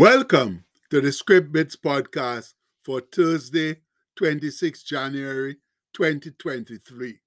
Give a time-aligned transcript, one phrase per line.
[0.00, 3.82] Welcome to the Script Bits podcast for Thursday,
[4.16, 5.58] 26 January
[5.92, 7.18] 2023.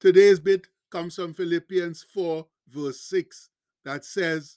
[0.00, 3.50] Today's bit comes from Philippians 4, verse 6,
[3.84, 4.56] that says,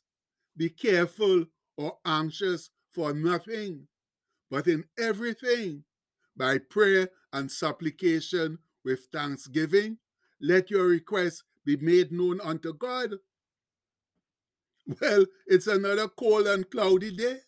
[0.55, 3.88] Be careful or anxious for nothing,
[4.50, 5.84] but in everything,
[6.38, 9.98] by prayer and supplication with thanksgiving,
[10.39, 13.16] let your requests be made known unto God.
[14.86, 17.40] Well, it's another cold and cloudy day,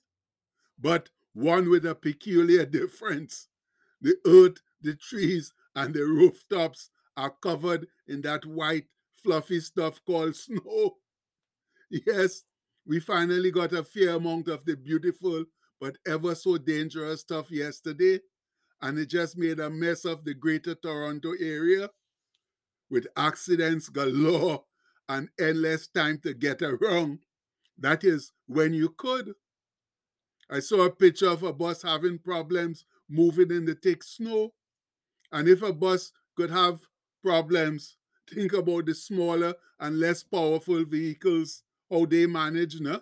[0.80, 3.48] but one with a peculiar difference.
[4.02, 8.88] The earth, the trees, and the rooftops are covered in that white,
[9.24, 10.98] fluffy stuff called snow.
[11.90, 12.44] Yes,
[12.86, 15.46] we finally got a fair amount of the beautiful
[15.80, 18.20] but ever so dangerous stuff yesterday,
[18.82, 21.90] and it just made a mess of the greater Toronto area
[22.90, 24.64] with accidents galore
[25.08, 27.20] and endless time to get around.
[27.78, 29.34] That is when you could.
[30.50, 34.54] I saw a picture of a bus having problems moving in the thick snow.
[35.32, 36.82] And if a bus could have
[37.24, 37.98] problems,
[38.30, 43.02] think about the smaller and less powerful vehicles, how they manage, no?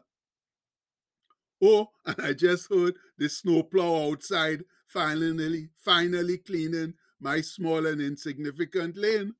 [1.61, 8.97] Oh, and I just heard the snowplow outside finally finally cleaning my small and insignificant
[8.97, 9.33] lane.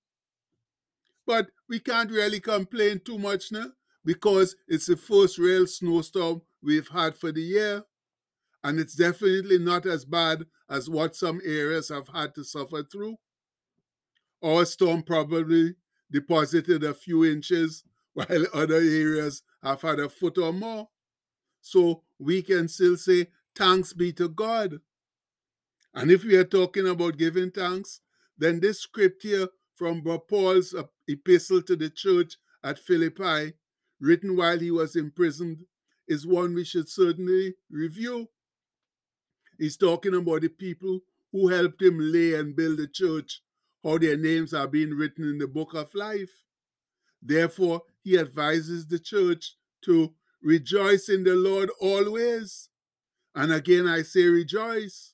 [1.26, 3.68] But we can't really complain too much now
[4.06, 7.84] because it's the first real snowstorm we've had for the year.
[8.64, 13.18] And it's definitely not as bad as what some areas have had to suffer through.
[14.44, 15.76] Our storm probably
[16.12, 20.90] deposited a few inches, while other areas have had a foot or more.
[21.62, 24.80] So we can still say, thanks be to God.
[25.94, 28.02] And if we are talking about giving thanks,
[28.38, 33.54] then this script here from Paul's uh, epistle to the church at Philippi
[34.04, 35.66] written while he was imprisoned,
[36.08, 38.28] is one we should certainly review.
[39.58, 41.00] He's talking about the people
[41.32, 43.42] who helped him lay and build the church,
[43.82, 46.44] how their names are being written in the book of life.
[47.22, 49.56] Therefore, he advises the church
[49.86, 52.68] to rejoice in the Lord always.
[53.34, 55.14] And again, I say rejoice.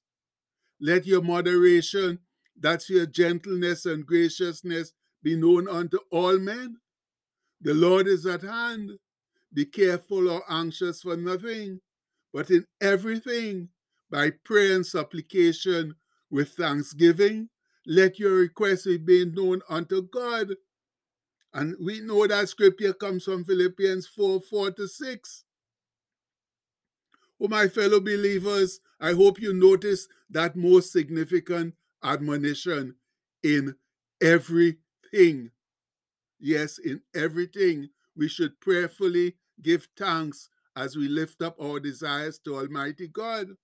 [0.81, 2.19] Let your moderation,
[2.59, 4.93] that's your gentleness and graciousness,
[5.23, 6.77] be known unto all men.
[7.61, 8.91] The Lord is at hand.
[9.53, 11.81] Be careful or anxious for nothing,
[12.31, 13.69] but in everything,
[14.11, 15.95] by prayer and supplication
[16.29, 17.49] with thanksgiving,
[17.85, 20.53] let your requests be made known unto God.
[21.53, 25.43] And we know that scripture comes from Philippians 4 4 to 6.
[27.41, 31.73] Oh, my fellow believers, I hope you notice that most significant
[32.03, 32.95] admonition
[33.43, 33.75] in
[34.21, 35.51] everything.
[36.39, 42.55] Yes, in everything we should prayerfully give thanks as we lift up our desires to
[42.55, 43.57] Almighty God.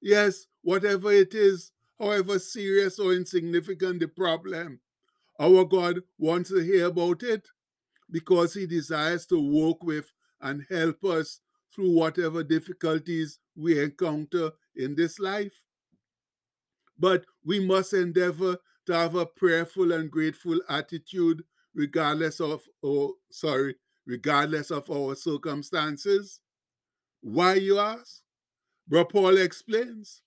[0.00, 4.80] Yes, whatever it is, however serious or insignificant the problem,
[5.38, 7.48] our God wants to hear about it
[8.10, 11.40] because He desires to work with and help us
[11.74, 15.67] through whatever difficulties we encounter in this life.
[16.98, 21.44] But we must endeavor to have a prayerful and grateful attitude
[21.74, 23.76] regardless of or sorry,
[24.06, 26.40] regardless of our circumstances.
[27.20, 28.22] Why you ask?
[28.88, 30.22] Bro Paul explains,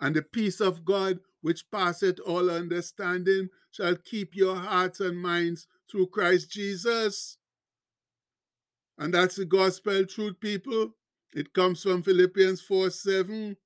[0.00, 5.66] and the peace of God which passeth all understanding shall keep your hearts and minds
[5.90, 7.36] through Christ Jesus.
[8.98, 10.92] And that's the gospel truth, people.
[11.34, 13.56] It comes from Philippians 4 7.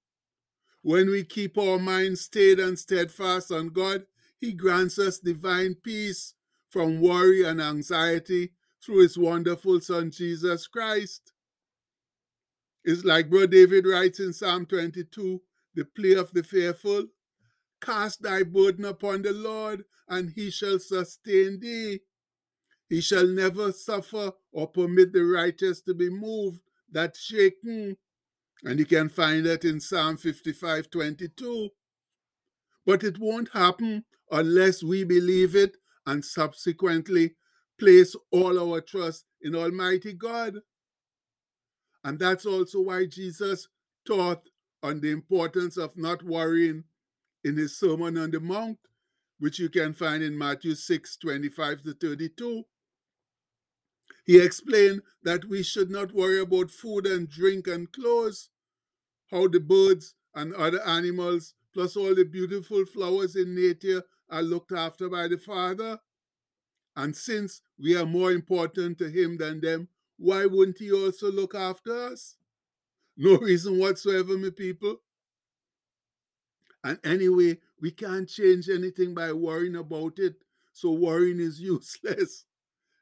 [0.83, 4.07] When we keep our minds stayed and steadfast on God,
[4.39, 6.35] He grants us divine peace
[6.71, 8.53] from worry and anxiety
[8.83, 11.33] through his wonderful son Jesus Christ.
[12.85, 15.43] It's like Bro David writes in Psalm 22,
[15.75, 17.07] the plea of the fearful
[17.81, 22.01] Cast thy burden upon the Lord, and he shall sustain thee.
[22.89, 26.61] He shall never suffer or permit the righteous to be moved,
[26.91, 27.97] that shaken.
[28.65, 31.71] And you can find that in Psalm 55 22.
[32.85, 35.77] But it won't happen unless we believe it
[36.07, 37.35] and subsequently
[37.79, 40.57] place all our trust in Almighty God.
[42.05, 43.69] And that's also why Jesus
[44.07, 44.49] taught
[44.83, 46.85] on the importance of not worrying
[47.45, 48.79] in his Sermon on the Mount,
[49.39, 52.65] which you can find in Matthew 6 25 to 32.
[54.25, 58.49] He explained that we should not worry about food and drink and clothes,
[59.31, 64.73] how the birds and other animals, plus all the beautiful flowers in nature, are looked
[64.73, 66.01] after by the Father.
[66.97, 69.89] And since we are more important to Him than them,
[70.19, 72.37] why wouldn't He also look after us?
[73.17, 75.03] No reason whatsoever, my people.
[76.85, 80.37] And anyway, we can't change anything by worrying about it.
[80.73, 82.45] So worrying is useless.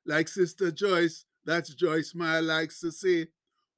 [0.09, 3.29] Like Sister Joyce, that's Joyce Meyer likes to say,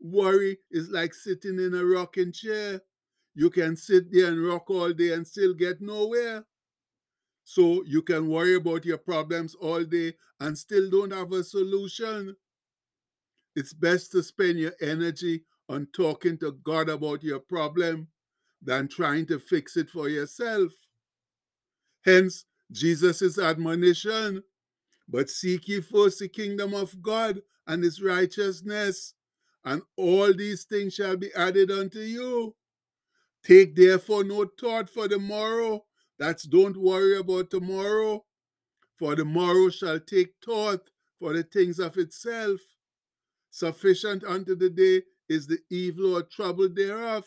[0.01, 2.83] worry is like sitting in a rocking chair.
[3.35, 6.45] You can sit there and rock all day and still get nowhere.
[7.43, 12.37] So you can worry about your problems all day and still don't have a solution.
[13.57, 18.07] It's best to spend your energy on talking to God about your problem
[18.63, 20.71] than trying to fix it for yourself.
[22.05, 24.45] Hence, Jesus' admonition
[25.11, 29.15] but seek ye first the kingdom of God and his righteousness,
[29.65, 32.55] and all these things shall be added unto you.
[33.45, 35.85] Take therefore no thought for the morrow.
[36.19, 38.25] That's don't worry about tomorrow,
[38.97, 42.61] for the morrow shall take thought for the things of itself.
[43.51, 47.25] Sufficient unto the day is the evil or trouble thereof.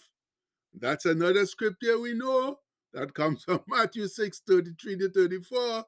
[0.74, 2.60] That's another scripture we know
[2.94, 5.86] that comes from Matthew 6 33 to 34.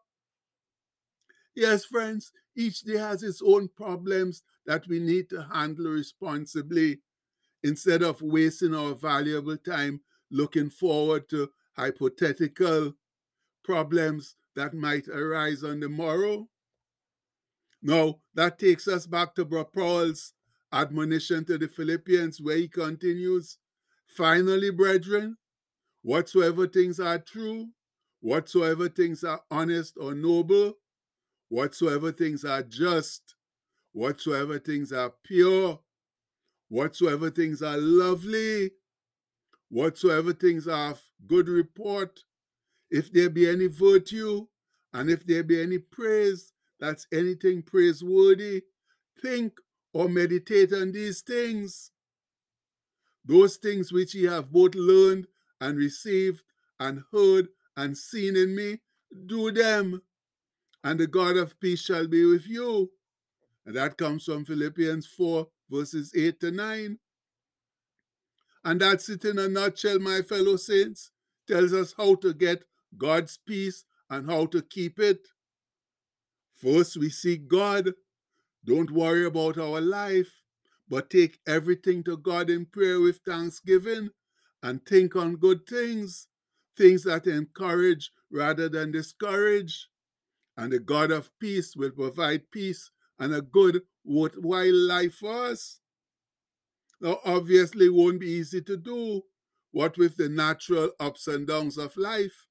[1.55, 7.01] Yes, friends, each day has its own problems that we need to handle responsibly
[7.63, 12.95] instead of wasting our valuable time looking forward to hypothetical
[13.63, 16.49] problems that might arise on the morrow.
[17.81, 20.33] Now, that takes us back to Paul's
[20.71, 23.57] admonition to the Philippians, where he continues
[24.07, 25.37] Finally, brethren,
[26.03, 27.71] whatsoever things are true,
[28.21, 30.75] whatsoever things are honest or noble,
[31.55, 33.33] whatsoever things are just,
[33.93, 35.79] whatsoever things are pure,
[36.67, 38.71] whatsoever things are lovely,
[39.69, 42.19] whatsoever things are of good report,
[42.91, 44.45] if there be any virtue,
[44.93, 48.63] and if there be any praise, that's anything praiseworthy,
[49.21, 49.53] think
[49.93, 51.91] or meditate on these things.
[53.23, 55.27] Those things which ye have both learned
[55.61, 56.43] and received
[56.81, 57.47] and heard
[57.77, 58.81] and seen in me,
[59.25, 60.01] do them,
[60.85, 62.91] and the God of peace shall be with you.
[63.65, 66.99] And that comes from Philippians 4, verses 8 to 9.
[68.63, 71.09] And that's it in a nutshell, my fellow saints.
[71.47, 72.65] Tells us how to get
[72.95, 75.27] God's peace and how to keep it.
[76.53, 77.93] First, we seek God.
[78.63, 80.41] Don't worry about our life,
[80.87, 84.09] but take everything to God in prayer with thanksgiving
[84.61, 86.27] and think on good things,
[86.77, 89.87] things that encourage rather than discourage
[90.57, 95.79] and the God of peace will provide peace and a good, worthwhile life for us.
[97.01, 99.21] Now, obviously, it won't be easy to do,
[99.71, 102.47] what with the natural ups and downs of life,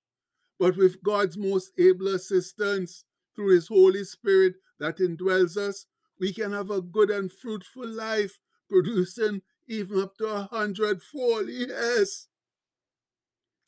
[0.59, 3.05] but with God's most able assistance
[3.35, 5.87] through His Holy Spirit that indwells us,
[6.21, 11.49] we can have a good and fruitful life, producing even up to a hundredfold.
[11.49, 12.29] Yes.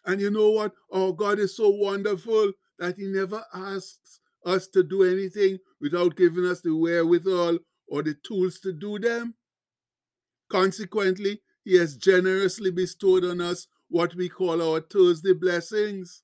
[0.05, 0.73] And you know what?
[0.93, 6.47] Our God is so wonderful that He never asks us to do anything without giving
[6.47, 7.59] us the wherewithal
[7.89, 9.35] or the tools to do them.
[10.49, 16.23] Consequently, He has generously bestowed on us what we call our Thursday blessings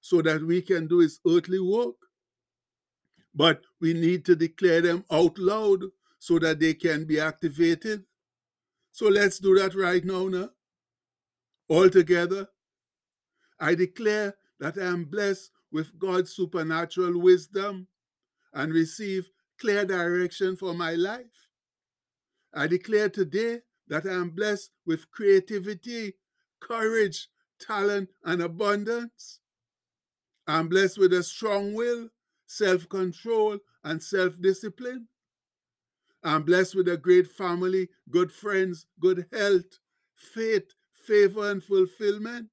[0.00, 1.94] so that we can do His earthly work.
[3.34, 5.84] But we need to declare them out loud
[6.18, 8.04] so that they can be activated.
[8.90, 10.50] So let's do that right now, now.
[11.68, 12.48] All together.
[13.58, 17.88] I declare that I am blessed with God's supernatural wisdom
[18.52, 21.48] and receive clear direction for my life.
[22.54, 26.14] I declare today that I am blessed with creativity,
[26.60, 27.28] courage,
[27.60, 29.40] talent, and abundance.
[30.46, 32.08] I'm blessed with a strong will,
[32.46, 35.08] self control, and self discipline.
[36.24, 39.78] I'm blessed with a great family, good friends, good health,
[40.14, 40.74] faith,
[41.06, 42.48] favor, and fulfillment.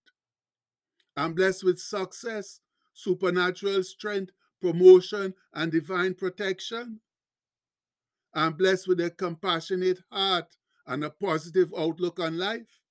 [1.16, 2.62] I'm blessed with success,
[3.00, 7.00] supernatural strength, promotion, and divine protection.
[8.34, 12.82] I'm blessed with a compassionate heart and a positive outlook on life.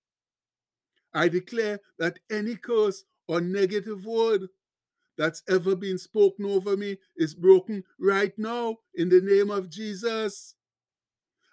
[1.12, 4.48] I declare that any curse or negative word
[5.16, 10.54] that's ever been spoken over me is broken right now in the name of Jesus.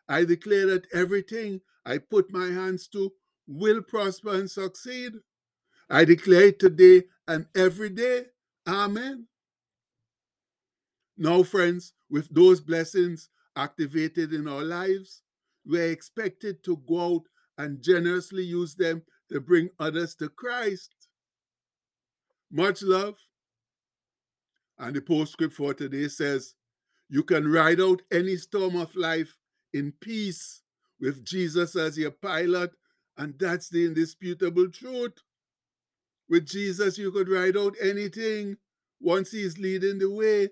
[0.08, 3.12] I declare that everything I put my hands to
[3.48, 5.14] will prosper and succeed.
[5.90, 8.26] I declare it today and every day
[8.68, 9.28] Amen.
[11.18, 15.24] Now, friends, with those blessings activated in our lives,
[15.66, 17.24] we're expected to go out
[17.58, 20.92] and generously use them to bring others to Christ.
[22.52, 23.16] Much love.
[24.78, 26.56] And the postscript for today says,
[27.10, 29.38] You can ride out any storm of life
[29.74, 30.62] in peace
[31.00, 32.72] with Jesus as your pilot
[33.18, 35.14] And that's the indisputable truth.
[36.30, 38.58] With Jesus, you could write out anything
[39.00, 40.50] once he's leading the way.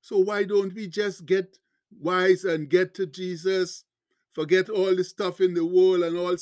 [0.00, 1.58] So why don't we just get
[1.90, 3.84] wise and get to Jesus?
[4.30, 6.36] Forget all the stuff in the world and all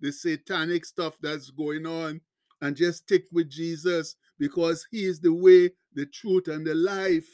[0.00, 2.20] the satanic stuff that's going on
[2.60, 7.28] and just stick with Jesus because he is the way, the truth, and the life.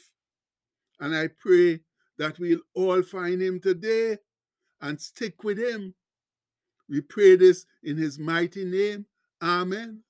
[0.99, 1.81] And I pray
[2.17, 4.17] that we'll all find him today
[4.79, 5.95] and stick with him.
[6.87, 9.07] We pray this in his mighty name.
[9.41, 10.03] Amen.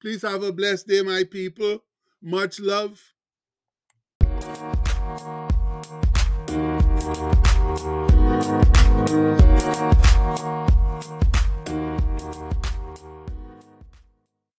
[0.00, 1.84] Please have a blessed day, my people.
[2.22, 3.12] Much love.